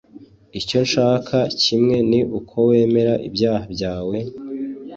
«Icyo 0.59 0.77
nshaka 0.85 1.37
kimwe 1.61 1.95
ni 2.09 2.21
uko 2.39 2.55
wemera 2.69 3.13
ibyaha 3.27 3.65
byawe, 3.73 4.17